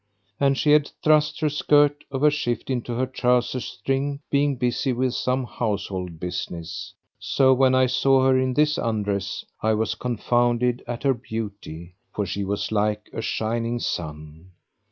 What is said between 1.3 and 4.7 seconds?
the skirt of her shift into her trousers string being